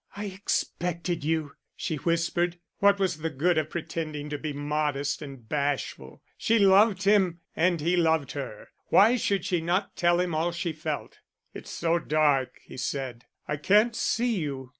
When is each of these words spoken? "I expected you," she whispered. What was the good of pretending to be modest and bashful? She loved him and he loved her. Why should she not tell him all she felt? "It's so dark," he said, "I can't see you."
"I 0.17 0.25
expected 0.25 1.23
you," 1.23 1.51
she 1.75 1.97
whispered. 1.97 2.57
What 2.79 2.97
was 2.99 3.17
the 3.19 3.29
good 3.29 3.59
of 3.59 3.69
pretending 3.69 4.31
to 4.31 4.39
be 4.39 4.51
modest 4.51 5.21
and 5.21 5.47
bashful? 5.47 6.23
She 6.39 6.57
loved 6.57 7.03
him 7.03 7.41
and 7.55 7.79
he 7.79 7.95
loved 7.95 8.31
her. 8.31 8.69
Why 8.87 9.15
should 9.15 9.45
she 9.45 9.61
not 9.61 9.95
tell 9.95 10.19
him 10.19 10.33
all 10.33 10.53
she 10.53 10.73
felt? 10.73 11.19
"It's 11.53 11.69
so 11.69 11.99
dark," 11.99 12.59
he 12.63 12.77
said, 12.77 13.25
"I 13.47 13.57
can't 13.57 13.95
see 13.95 14.39
you." 14.39 14.69